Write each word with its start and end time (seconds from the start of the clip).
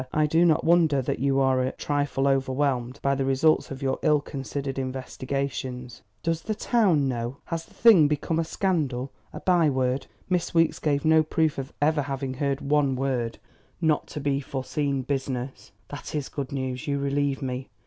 I 0.11 0.25
do 0.25 0.45
not 0.45 0.63
wonder 0.63 0.99
that 0.99 1.19
you 1.19 1.39
are 1.39 1.61
a 1.61 1.73
trifle 1.73 2.27
overwhelmed 2.27 2.99
by 3.03 3.13
the 3.13 3.23
results 3.23 3.69
of 3.69 3.83
your 3.83 3.99
ill 4.01 4.19
considered 4.19 4.79
investigations." 4.79 6.01
"Does 6.23 6.41
the 6.41 6.55
town 6.55 7.07
know? 7.07 7.37
Has 7.45 7.65
the 7.65 7.75
thing 7.75 8.07
become 8.07 8.39
a 8.39 8.43
scandal 8.43 9.11
a 9.31 9.41
byword? 9.41 10.07
Miss 10.27 10.55
Weeks 10.55 10.79
gave 10.79 11.05
no 11.05 11.21
proof 11.21 11.59
of 11.59 11.71
ever 11.79 12.01
having 12.01 12.33
heard 12.33 12.61
one 12.61 12.95
word 12.95 13.33
of 13.33 13.33
this 13.35 13.39
dreadful 13.43 13.87
not 13.89 14.07
to 14.07 14.19
be 14.19 14.39
foreseen 14.39 15.01
business." 15.03 15.71
"That 15.89 16.15
is 16.15 16.29
good 16.29 16.51
news. 16.51 16.87
You 16.87 16.97
relieve 16.97 17.43
me. 17.43 17.69